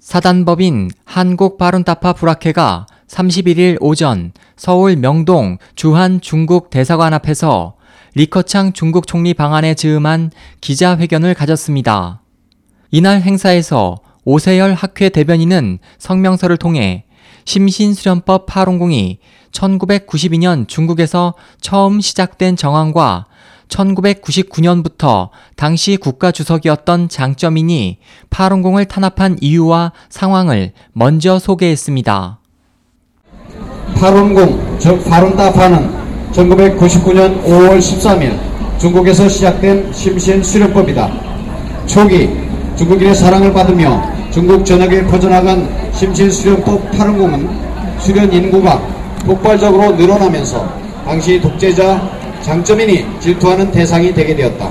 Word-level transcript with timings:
사단법인 0.00 0.90
한국바룬타파 1.04 2.12
브라케가 2.12 2.86
31일 3.08 3.78
오전 3.80 4.32
서울 4.56 4.96
명동 4.96 5.58
주한 5.74 6.20
중국 6.20 6.70
대사관 6.70 7.14
앞에서 7.14 7.74
리커창 8.14 8.72
중국 8.72 9.06
총리 9.06 9.34
방안에 9.34 9.74
즈음한 9.74 10.30
기자회견을 10.60 11.34
가졌습니다. 11.34 12.22
이날 12.90 13.20
행사에서 13.22 13.96
오세열 14.24 14.74
학회 14.74 15.08
대변인은 15.08 15.78
성명서를 15.98 16.58
통해 16.58 17.04
심신수련법 17.44 18.46
파롱공이 18.46 19.18
1992년 19.50 20.68
중국에서 20.68 21.34
처음 21.60 22.00
시작된 22.00 22.56
정황과 22.56 23.26
1999년부터 23.68 25.28
당시 25.56 25.96
국가 25.96 26.32
주석이었던 26.32 27.08
장점인이 27.08 27.98
파룬공을 28.30 28.86
탄압한 28.86 29.38
이유와 29.40 29.92
상황을 30.08 30.72
먼저 30.92 31.38
소개했습니다. 31.38 32.38
파룬공, 33.94 34.78
즉 34.78 35.04
파룬다파는 35.08 36.32
1999년 36.32 37.42
5월 37.44 37.78
13일 37.78 38.38
중국에서 38.78 39.28
시작된 39.28 39.92
심신 39.92 40.42
수련법이다. 40.42 41.10
초기 41.86 42.28
중국인의 42.76 43.14
사랑을 43.14 43.52
받으며 43.52 44.02
중국 44.30 44.64
전역에 44.64 45.04
퍼져나간 45.06 45.68
심신 45.92 46.30
수련법 46.30 46.92
파룬공은 46.92 47.48
수련 47.98 48.32
인구가 48.32 48.78
폭발적으로 49.26 49.92
늘어나면서 49.92 50.68
당시 51.04 51.40
독재자 51.40 52.17
장점인이 52.42 53.06
질투하는 53.20 53.70
대상이 53.70 54.12
되게 54.12 54.34
되었다. 54.34 54.70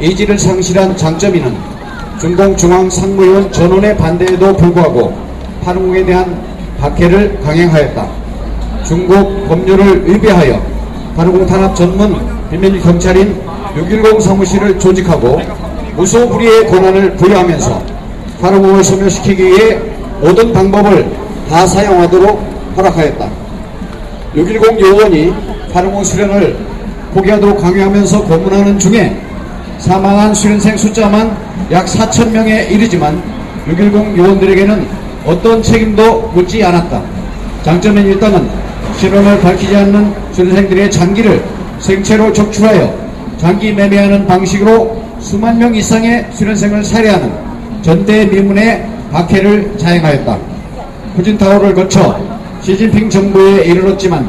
의지를 0.00 0.38
상실한 0.38 0.96
장점인은 0.96 1.56
중공중앙 2.20 2.88
상무위원 2.88 3.50
전원의 3.52 3.96
반대에도 3.96 4.56
불구하고 4.56 5.12
파룬공에 5.64 6.04
대한 6.04 6.40
박해를 6.80 7.40
강행하였다. 7.40 8.06
중국 8.84 9.48
법률을 9.48 10.08
위배하여 10.08 10.60
파룬공 11.16 11.46
탄압 11.46 11.74
전문 11.76 12.16
비밀 12.50 12.80
경찰인 12.80 13.40
610 13.76 14.20
사무실을 14.20 14.78
조직하고 14.78 15.40
무소불위의 15.96 16.68
권한을 16.68 17.16
부여하면서 17.16 17.82
파룬공을 18.40 18.82
소멸시키기 18.82 19.44
위해 19.44 19.78
모든 20.20 20.52
방법을 20.52 21.10
다 21.48 21.66
사용하도록 21.66 22.40
허락하였다. 22.76 23.30
610 24.34 24.80
요원이 24.80 25.34
파룬공 25.72 26.04
수련을 26.04 26.71
포기하도록 27.14 27.60
강요하면서 27.60 28.24
고문하는 28.24 28.78
중에 28.78 29.20
사망한 29.78 30.34
수련생 30.34 30.76
숫자만 30.76 31.36
약 31.70 31.86
4천 31.86 32.30
명에 32.30 32.64
이르지만 32.70 33.22
610 33.66 34.16
요원들에게는 34.16 34.86
어떤 35.26 35.62
책임도 35.62 36.32
묻지 36.34 36.62
않았다. 36.64 37.02
장점인 37.62 38.06
일당은 38.06 38.48
실험을 38.96 39.40
밝히지 39.40 39.76
않는 39.76 40.14
수련생들의 40.32 40.90
장기를 40.90 41.44
생체로 41.78 42.32
적출하여 42.32 42.94
장기 43.38 43.72
매매하는 43.72 44.26
방식으로 44.26 45.02
수만 45.20 45.58
명 45.58 45.74
이상의 45.74 46.26
수련생을 46.32 46.84
살해하는 46.84 47.32
전대미문의 47.82 48.86
박해를 49.12 49.76
자행하였다. 49.78 50.38
후진타오를 51.16 51.74
거쳐 51.74 52.18
시진핑 52.62 53.10
정부에 53.10 53.64
이르렀지만 53.64 54.28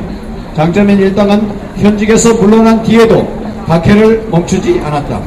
장점인 0.56 1.00
일당은 1.00 1.50
현직에서 1.78 2.34
물러난 2.36 2.82
뒤에도 2.84 3.28
박해를 3.66 4.28
멈추지 4.30 4.80
않았다. 4.80 5.22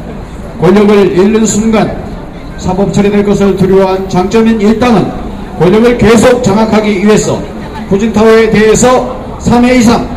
권력을 0.61 1.13
잃는 1.13 1.45
순간 1.45 2.05
사법 2.59 2.93
처리될 2.93 3.25
것을 3.25 3.57
두려워한 3.57 4.09
장점인 4.09 4.61
일당은 4.61 5.07
권력을 5.59 5.99
계속 5.99 6.43
장악하기 6.43 7.05
위해서 7.05 7.37
후진타오에 7.89 8.51
대해서 8.51 9.39
3회 9.41 9.77
이상, 9.77 10.09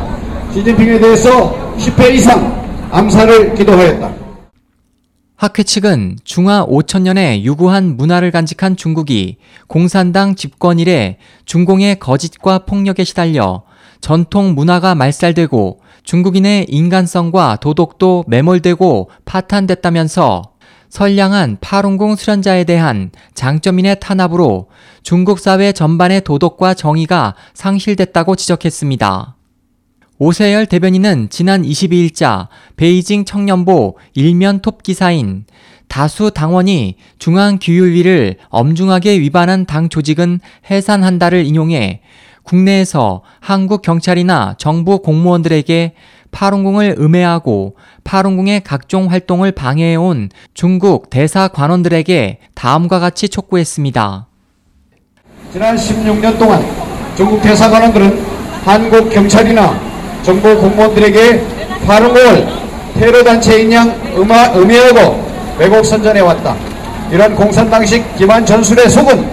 시진핑에 0.54 1.00
대해서 1.00 1.56
10회 1.78 2.14
이상 2.14 2.60
암살을 2.92 3.56
기도하였다. 3.56 4.20
학회 5.36 5.64
측은 5.64 6.18
중화 6.26 6.66
5천년의 6.66 7.44
유구한 7.44 7.96
문화를 7.96 8.32
간직한 8.32 8.76
중국이 8.76 9.38
공산당 9.68 10.36
집권 10.36 10.80
이래 10.80 11.18
중공의 11.46 12.00
거짓과 12.00 12.66
폭력에 12.66 13.06
시달려 13.06 13.64
전통 14.02 14.56
문화가 14.56 14.96
말살되고 14.96 15.80
중국인의 16.04 16.66
인간성과 16.70 17.58
도덕도 17.62 18.26
매몰되고 18.28 19.10
파탄됐다면서 19.26 20.54
선량한 20.90 21.58
파룬공 21.62 22.16
수련자에 22.16 22.64
대한 22.64 23.12
장점인의 23.36 24.00
탄압으로 24.00 24.70
중국 25.04 25.40
사회 25.40 25.72
전반의 25.72 26.22
도덕과 26.22 26.74
정의가 26.74 27.36
상실됐다고 27.54 28.36
지적했습니다. 28.36 29.36
오세열 30.18 30.66
대변인은 30.66 31.30
지난 31.30 31.62
22일자 31.62 32.48
베이징 32.76 33.24
청년보 33.24 33.98
일면 34.16 34.62
톱 34.62 34.84
기사인 34.84 35.46
다수 35.88 36.32
당원이 36.32 36.96
중앙 37.20 37.58
규율위를 37.62 38.36
엄중하게 38.50 39.20
위반한 39.20 39.66
당 39.66 39.90
조직은 39.90 40.42
해산한다를 40.70 41.46
인용해 41.46 42.02
국내에서 42.50 43.22
한국 43.40 43.84
경찰이나 43.84 44.56
정부 44.58 45.00
공무원들에게 45.00 45.94
파룬궁을 46.32 46.96
음해하고 47.00 47.76
파룬궁의 48.04 48.64
각종 48.64 49.12
활동을 49.12 49.52
방해해온 49.52 50.30
중국 50.56 51.12
대사 51.12 51.48
관원들에게 51.48 52.40
다음과 52.56 53.00
같이 53.00 53.30
촉구했습니다. 53.30 54.28
지난 55.54 55.76
16년 55.76 56.40
동안 56.40 56.66
중국 57.16 57.40
대사 57.44 57.70
관원들은 57.70 58.20
한국 58.66 59.10
경찰이나 59.12 59.80
정부 60.24 60.60
공무원들에게 60.60 61.46
파룬궁을 61.86 62.48
테러단체인 62.96 63.72
양 63.74 63.90
음해하고 64.16 65.30
왜곡 65.60 65.86
선전해 65.86 66.22
왔다. 66.22 66.56
이런 67.12 67.36
공산당식 67.36 68.18
기만 68.18 68.44
전술에 68.44 68.88
속은 68.90 69.30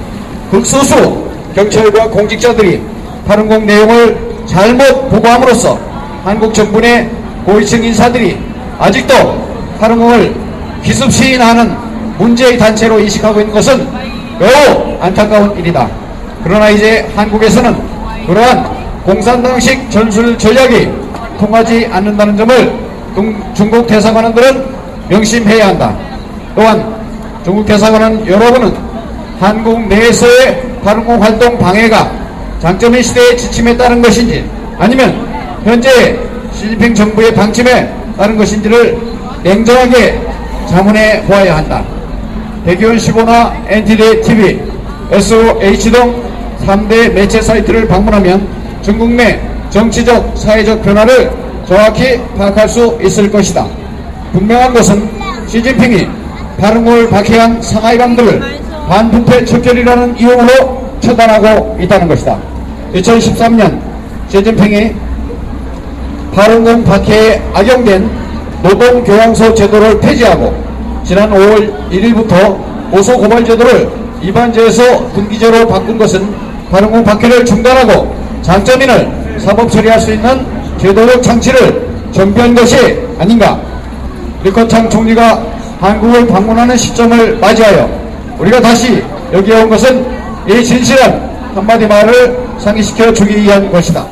극소수 0.51 1.31
경찰과 1.55 2.11
공직자들이 2.11 2.96
파룬궁 3.27 3.67
내용을 3.67 4.17
잘못 4.47 5.11
보고함으로써 5.11 5.79
한국 6.25 6.55
정부의 6.55 7.11
고위층 7.45 7.83
인사들이 7.85 8.39
아직도 8.79 9.15
파룬궁을 9.81 10.35
기습 10.83 11.11
시인하는 11.11 11.77
문제의 12.19 12.57
단체로 12.59 12.99
인식하고 13.01 13.41
있는 13.41 13.53
것은 13.55 13.87
매우 14.39 14.97
안타까운 15.01 15.57
일이다. 15.59 15.89
그러나 16.43 16.71
이제 16.71 17.09
한국에서는 17.15 17.77
그러한 18.27 18.65
공산당식 19.05 19.91
전술 19.91 20.39
전략이 20.39 20.89
통하지 21.39 21.89
않는다는 21.93 22.37
점을 22.37 22.87
중국 23.55 23.87
대사관원들은 23.87 24.65
명심해야 25.09 25.69
한다. 25.69 25.97
또한 26.55 26.95
중국 27.45 27.67
대사관원 27.67 28.27
여러분은 28.27 28.75
한국 29.41 29.81
내에서의 29.89 30.63
파룬궁 30.85 31.23
활동 31.23 31.59
방해가 31.59 32.26
장점의 32.61 33.03
시대의 33.03 33.37
지침에 33.37 33.77
따른 33.77 34.01
것인지 34.03 34.45
아니면 34.79 35.27
현재 35.65 36.19
시진핑 36.53 36.95
정부의 36.95 37.35
방침에 37.35 37.93
따른 38.17 38.37
것인지를 38.37 38.99
냉정하게 39.43 40.21
자문해 40.69 41.23
보아야 41.25 41.57
한다. 41.57 41.85
대기원 42.65 42.97
15나 42.97 43.53
NTD 43.69 44.23
TV, 44.23 44.61
SOH 45.13 45.91
등 45.91 46.23
3대 46.65 47.13
매체 47.13 47.41
사이트를 47.41 47.87
방문하면 47.87 48.49
중국 48.83 49.11
내 49.11 49.41
정치적, 49.71 50.37
사회적 50.37 50.83
변화를 50.83 51.31
정확히 51.67 52.21
파악할 52.37 52.69
수 52.69 52.99
있을 53.03 53.31
것이다. 53.31 53.67
분명한 54.33 54.73
것은 54.73 55.09
시진핑이 55.47 56.09
바른골 56.59 57.11
박해한 57.11 57.61
상하이방들을 57.61 58.43
반부패 58.89 59.45
척결이라는 59.45 60.19
이유로 60.19 60.86
처단하고 61.07 61.77
있다는 61.81 62.09
것이다. 62.09 62.37
2013년 62.95 63.81
시진핑이 64.29 64.95
바른공 66.35 66.85
박해에 66.85 67.41
악용된 67.55 68.11
노동교양소 68.63 69.55
제도를 69.55 70.01
폐지하고 70.01 70.53
지난 71.05 71.31
5월 71.31 71.91
1일부터 71.91 72.57
고소고발 72.91 73.45
제도를 73.45 73.89
위반죄에서 74.21 75.13
등기죄로 75.13 75.67
바꾼 75.69 75.97
것은 75.97 76.35
바른공 76.71 77.05
박해를 77.05 77.45
중단하고 77.45 78.15
장점인을 78.43 79.39
사법 79.39 79.71
처리할 79.71 80.01
수 80.01 80.13
있는 80.13 80.45
제도적 80.79 81.23
장치를 81.23 81.87
정비한 82.13 82.55
것이 82.55 82.99
아닌가. 83.19 83.59
리커창 84.43 84.89
총리가 84.91 85.43
한국을 85.81 86.27
방문하는 86.27 86.77
시점을 86.77 87.39
맞이하여 87.39 87.89
우리가 88.39 88.61
다시 88.61 89.03
여기에 89.33 89.63
온 89.63 89.71
것은 89.71 90.05
이 90.49 90.65
진실한 90.65 91.37
한마디 91.57 91.87
말을 91.87 92.59
상기시켜 92.61 93.13
주기 93.13 93.43
위한 93.43 93.71
것이다. 93.71 94.07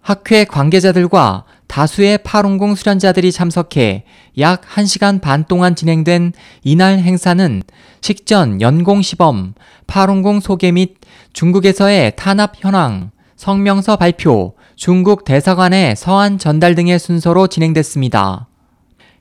학회 0.00 0.44
관계자들과 0.44 1.44
다수의 1.66 2.18
파룬궁 2.18 2.74
수련자들이 2.74 3.32
참석해 3.32 4.04
약 4.38 4.62
1시간 4.62 5.20
반 5.20 5.44
동안 5.44 5.74
진행된 5.74 6.32
이날 6.62 6.98
행사는 6.98 7.62
식전 8.00 8.60
연공 8.60 9.02
시범, 9.02 9.54
파룬궁 9.86 10.40
소개 10.40 10.72
및 10.72 10.96
중국에서의 11.32 12.12
탄압 12.16 12.52
현황, 12.58 13.10
성명서 13.36 13.96
발표, 13.96 14.54
중국 14.76 15.24
대사관의 15.24 15.96
서한 15.96 16.38
전달 16.38 16.74
등의 16.74 16.98
순서로 16.98 17.46
진행됐습니다. 17.48 18.46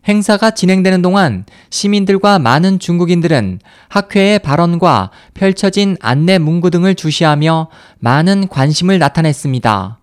행사가 0.07 0.51
진행되는 0.51 1.01
동안 1.01 1.45
시민들과 1.69 2.39
많은 2.39 2.79
중국인들은 2.79 3.59
학회의 3.87 4.39
발언과 4.39 5.11
펼쳐진 5.33 5.97
안내 6.01 6.37
문구 6.37 6.71
등을 6.71 6.95
주시하며 6.95 7.69
많은 7.99 8.47
관심을 8.49 8.99
나타냈습니다. 8.99 9.99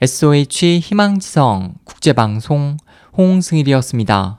SOH 0.00 0.78
희망지성 0.78 1.74
국제방송 1.84 2.76
홍승일이었습니다. 3.16 4.38